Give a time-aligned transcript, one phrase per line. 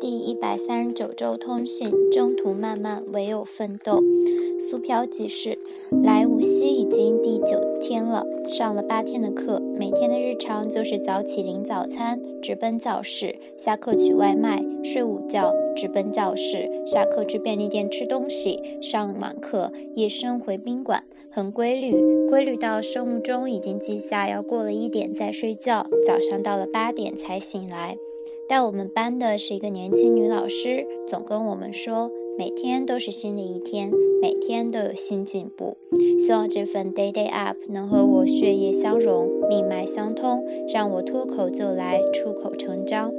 [0.00, 4.02] 第一百三十九周通信，征途漫漫，唯有奋斗。
[4.58, 5.58] 苏飘即是
[6.02, 27.96] 来无锡已经第九天了，上了八天的课，每天的日常就是早起领早餐，直奔教室，下课取外卖，睡午觉，直奔教室，下课去便利店吃东西，上晚课，夜深回宾馆，很规律，规律到生物钟已经记下要过了一点再睡觉，早上到了八点才醒来。
[28.46, 35.76] 带我们班的是一个年轻女老师，总跟我们说，每天都是新的一天，每天都有新进步。
[36.18, 43.12] 希望这份 day day up 能和我血液相融，命脉相通，让我脱口就来，出口成章。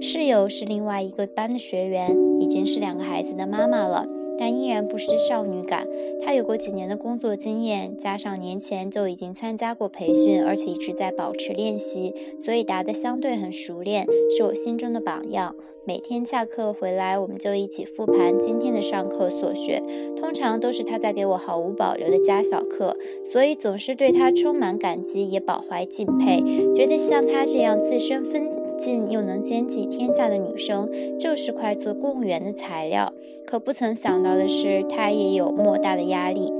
[0.00, 4.06] 室友是另外一个班的学员，已经是两个孩子的妈妈了。
[4.38, 5.86] 但依然不失少女感。
[6.24, 15.54] 她有过几年的工作经验，加上年前就已经参加过培训，而且一直在保持练习，所以答得相对很熟练，是我心中的榜样。
[15.86, 19.82] 每天下课回来，我们就一起复盘今天的上课所学，
[20.20, 26.42] 通常都是她在给我毫无保留的加小课，所以总是对她充满感激，也饱怀敬佩，
[26.74, 28.46] 觉得像她这样自身分
[28.78, 30.88] 进又能兼济天下的女生，
[31.18, 33.12] 就是块做公务员的材料。
[33.46, 36.52] 可不曾想到的是，她也有莫大的压力。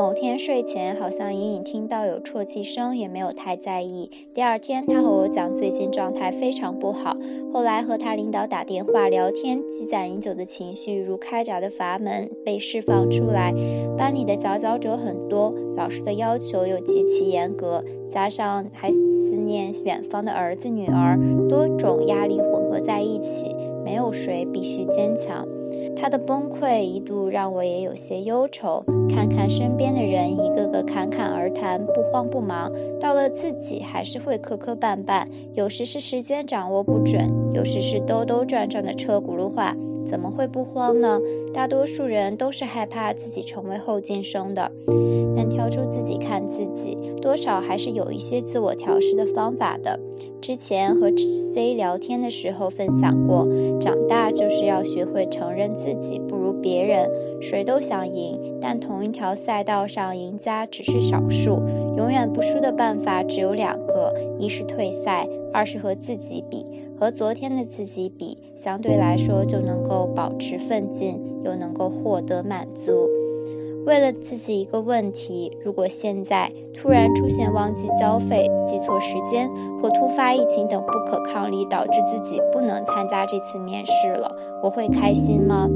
[0.00, 4.10] 某天睡前，好像隐隐听到有啜泣声，也没有太在意。
[4.32, 7.14] 第二天，他和我讲最近状态非常不好。
[7.52, 13.52] 后来和他领导打电话聊天，积攒已久的情绪如开闸的阀门被释放出来。
[13.98, 25.46] 班里的佼佼者很多，老师的要求又极其严格，加上还思念远方的儿子女儿，多种压力混合在一起，没有谁必须坚强。
[25.96, 28.84] 他的崩溃一度让我也有些忧愁。
[29.08, 35.26] 看看身边的人，一个个侃侃而谈，不慌不忙；到了自己，还是会磕磕绊绊。
[35.54, 39.76] 有时是时间掌握不准，有时是兜兜转转的车轱辘话。
[40.02, 41.20] 怎么会不慌呢？
[41.52, 44.72] 大多数人都是害怕自己成为后进生的。
[45.40, 49.98] 但挑出自己看自己，多少还是有一些自我调试的方法的。
[50.38, 53.48] 之前和 C 聊天的时候分享过，
[53.80, 57.08] 长大就是要学会承认自己不如别人。
[57.40, 61.62] 谁都想赢，但同一条赛道上赢家只是少数。
[61.96, 66.66] 永远不输的办法只有两个：一是退赛，二是和自己比。
[66.98, 73.08] 和昨天的自己比，相对来说就能够保持奋进，又能够获得满足。
[73.86, 79.48] 为了自己一个问题，如果现在突然出现忘记交费、记错时间
[79.80, 84.30] 或突发疫情等不可抗力，导致自己不能参加这次面试了，
[84.62, 85.68] 我会开心吗？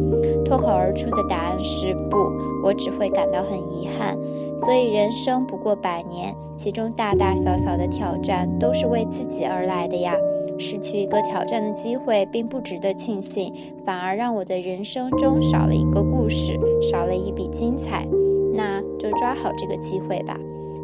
[0.44, 2.16] 脱口而出的答案是不，
[2.62, 4.16] 我只会感到很遗憾。
[4.58, 10.14] 所以人生不过百年，其中大大小小的挑战都是为自己而来的呀。
[10.56, 13.52] 失去一个挑战的机会，并不值得庆幸，
[13.84, 18.08] 反而让我的人生中少了一个故事，少了一笔精彩。
[18.54, 20.34] 那就抓好这个机会吧。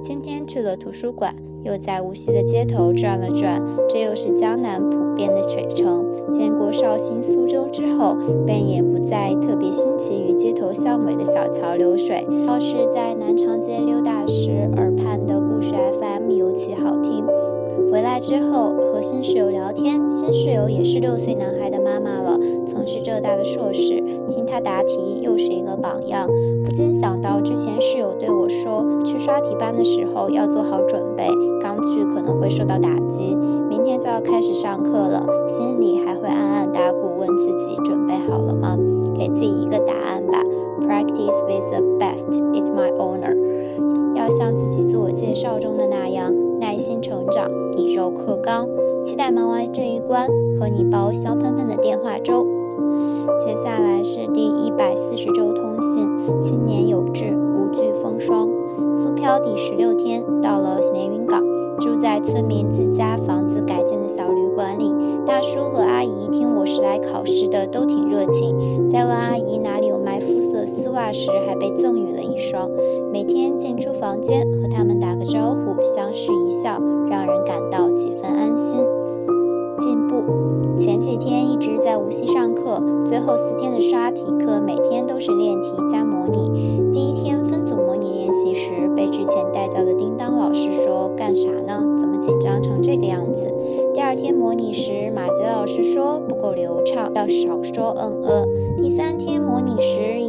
[0.02, 3.58] 今天去了图书馆，又在无锡的街头转了转，
[3.88, 6.04] 这又是江南普遍的水城。
[6.34, 8.14] 见过绍兴、苏州之后，
[8.44, 12.22] 便也不再特别新奇于街头巷尾的小桥流水。
[12.46, 17.24] 倒是在南长街溜达时，耳畔的故事 FM 尤其好听。
[17.90, 22.38] 回来之后和新室友聊天，新室友也是六岁男孩的妈妈了，
[22.90, 24.02] 是浙大的硕士。
[24.28, 26.26] 听他答题又是一个榜样，
[26.64, 31.28] 不禁想到之前室友对我说，去刷题班的时候要做好准备，
[31.62, 33.36] 刚去可能会受到打击。
[33.68, 38.76] 明天就要开始上课了，心里还会暗暗打鼓，问自己准备好了吗？
[39.14, 40.42] 给自己一个答案吧。
[40.80, 43.36] Practice with the best is my honor。
[44.16, 46.34] 要像自己自我介绍中的那样。
[46.60, 48.68] 耐心成长，以柔克刚。
[49.02, 50.26] 期待忙完这一关，
[50.58, 52.46] 和你煲香喷喷的电话粥。
[53.44, 58.48] 接下来是第一百四十周通信，青年有志，无惧风霜。
[58.94, 61.42] 苏漂第十六天，到了连云港，
[61.78, 64.92] 住在村民自家房子改建的小旅馆里。
[65.26, 68.88] 大叔和阿姨听我是来考试的，都挺热情。
[68.88, 72.68] 在问阿姨哪里有卖肤色丝袜时，还被赠予了一双。
[73.12, 77.89] 每天进出房间，和他们打个招呼，相视一笑，让人感到。
[80.78, 86.90] 前几天一直在无锡上课，最后四天的刷题课，每天都是练题加模拟。
[86.92, 91.82] 第一天分组模拟练习时，被之前带教的叮当老师说：“干啥呢？
[91.98, 93.46] 怎么紧张成这个样子？”
[93.94, 98.46] 第二天模拟时，马杰老师说不够流畅，要少说嗯呃。
[98.82, 100.26] 第三天模拟时，一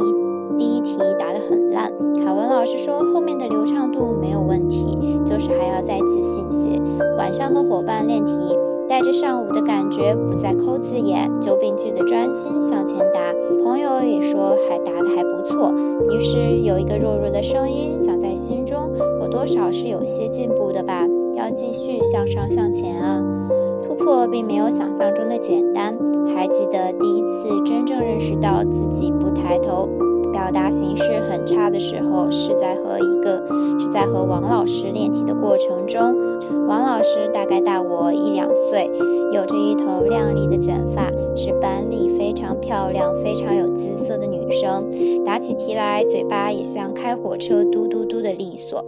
[0.58, 6.80] 第一题答得很烂，凯文老师说后面的流畅度没有问题，就是还要再自信些。
[7.16, 8.32] 晚上和伙伴练题，
[8.92, 13.32] 带着上午的感觉，不再抠字眼，就病句的专心向前答。
[13.64, 15.72] 朋友也说还答得还不错。
[16.10, 21.08] 于是有一个弱弱的声音想在心中：我多少是有些进步的吧？
[21.34, 23.18] 要继续向上向前啊！
[23.82, 25.96] 突破并没有想象中的简单。
[26.36, 29.88] 还记得第一次真正认识到自己不抬头。
[30.42, 33.46] 表达形式很差的时候，是在和一个
[33.78, 36.12] 是在和王老师练题的过程中。
[36.66, 38.90] 王老师大概大我一两岁，
[39.32, 41.06] 有着一头亮丽的卷发，
[41.36, 44.90] 是班里非常漂亮、非常有姿色的女生。
[45.24, 48.84] 答起题来，嘴巴也像开火车，嘟嘟嘟的利索。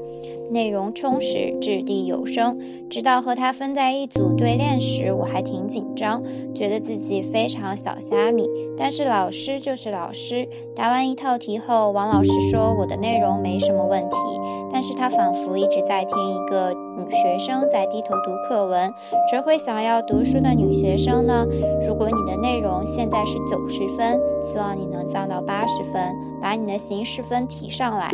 [0.51, 2.59] 内容充实，掷地有声。
[2.91, 6.21] 直到和他分在一组对练时，我还挺紧张，
[6.53, 8.45] 觉得自己非常小虾米。
[8.77, 10.49] 但是老师就是老师。
[10.75, 14.17] 答完一套题后，王老师说我的内容没什么问题，
[14.73, 18.93] 但是他仿佛一直在听一个女学生在低头读课文。
[19.31, 21.47] 谁会想要读书的女学生呢？
[21.87, 26.13] 如果你的内容现在是九十分，希望你能降到八十分，
[26.43, 28.11] 把你的形式分提上来。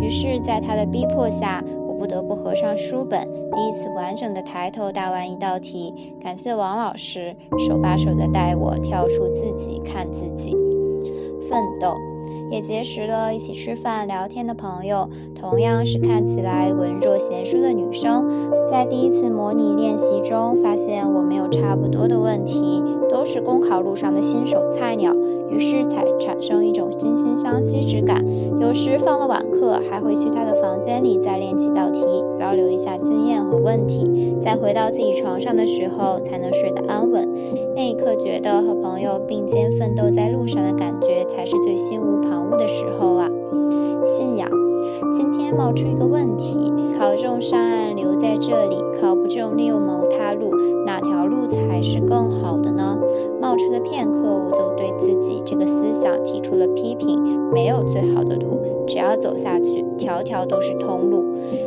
[0.00, 1.62] 于是，在他的逼迫下。
[2.04, 6.14] 不得不合上书本，第一次完整的抬头答完一道题。
[6.22, 7.34] 感谢王老师
[7.66, 10.54] 手把手的带我跳出自己看自己，
[11.48, 11.96] 奋斗。
[12.50, 18.24] 也结识了一起吃饭聊天的朋友，同样是看起来文弱贤淑的女生。
[18.70, 25.14] 在第一次模拟练习中，发现我们有差不多的问题，都是公考路上的新手菜鸟。
[25.50, 28.24] 于是才产生一种惺惺相惜之感。
[28.58, 32.02] 有时放了晚课，还会去他的房间里再练几道题，
[32.36, 34.34] 交流一下经验和问题。
[34.40, 37.28] 再回到自己床上的时候，才能睡得安稳。
[37.76, 43.28] 那一刻，觉得和朋友并肩奋斗在路上的感觉，才是最心无旁骛的时候啊！
[44.04, 44.48] 信仰。
[45.12, 50.50] 今天冒出一个问题：考中上岸留在这里，考不中另谋他路，
[50.86, 52.96] 哪条路才是更好的呢？
[53.40, 57.20] 冒出了片刻，我就对自己这个思想提出了批评：
[57.52, 58.53] 没有最好的路，
[58.94, 61.24] 只要走下去，条条都是通路。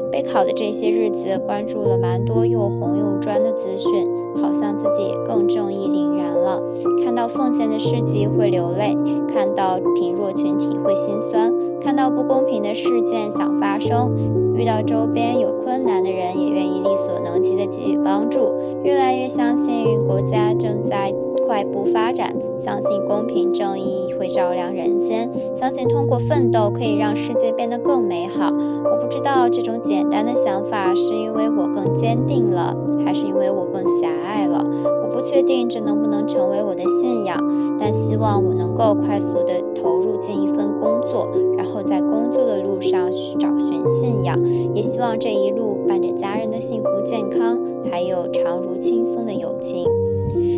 [0.09, 4.07] 备考的这些日子，关注了蛮多又红又专的资讯。
[4.41, 6.61] 好像自己也更正义凛然了。
[7.03, 8.95] 看到奉献的事迹会流泪，
[9.33, 11.51] 看到贫弱群体会心酸，
[11.81, 14.13] 看到不公平的事件想发声，
[14.55, 18.53] 遇到周边有困难的人也愿意力所能及的给予帮助。
[18.83, 21.11] 越来越相信国家正在
[21.47, 28.47] 快步发展，相信公平正义会照亮人间，相信通过奋斗可以让世界变得更美好。
[28.49, 34.61] 我不知道这种简单的想法是因为我更坚定了，还是因为我更狭隘了。
[34.83, 37.41] 我不确定这能不能成为我的信仰，
[37.79, 43.09] 但希望我能够快速地投入进一份工作，然后在工作的路上
[43.39, 44.37] 找寻信仰。
[44.75, 47.57] 也希望这一路伴着家人的幸福健康，
[47.89, 49.85] 还有常如轻松的友情。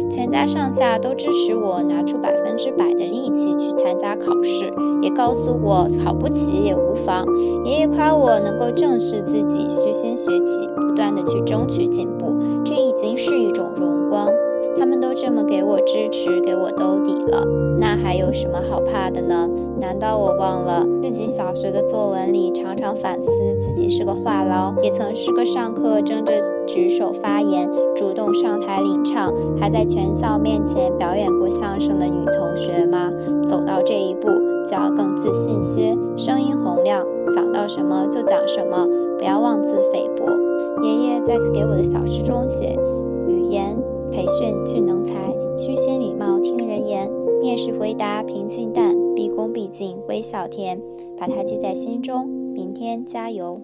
[0.10, 4.71] 全家上下都支持我拿出百分之百的力气去参加考试，
[5.01, 7.25] 也告诉我考不起也无妨。
[7.66, 13.88] 爷爷夸我能够正视自己，虚心学习，不断的去争取进步，这已经是一种荣。
[15.21, 17.45] 这么给我支持，给我兜底了，
[17.77, 19.50] 那还有什么好怕的呢？
[19.77, 23.30] 难道我忘了自己小学的作文里常常反思
[23.60, 26.33] 自己是个话痨，也曾是个上课争着
[26.66, 29.30] 举手发言、主动上台领唱，
[29.60, 33.12] 还在全校面前表演过相声的女同学吗？
[33.46, 34.29] 走到这一步，
[34.63, 37.05] 就要更自信些，声音洪亮，
[37.36, 40.25] 想到什么就讲什么，不要妄自菲薄。
[40.82, 42.74] 爷爷在给我的小诗中写：
[43.27, 43.77] 语言。
[44.12, 44.99] 培训俊能
[48.00, 50.79] 答平静淡，毕恭毕敬微笑甜，
[51.18, 53.62] 把它记在心中，明天加油。